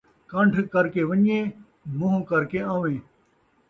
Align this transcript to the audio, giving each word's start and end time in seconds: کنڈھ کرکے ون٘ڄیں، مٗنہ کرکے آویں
کنڈھ 0.29 0.57
کرکے 0.73 1.03
ون٘ڄیں، 1.09 1.45
مٗنہ 1.97 2.19
کرکے 2.29 2.59
آویں 2.73 2.99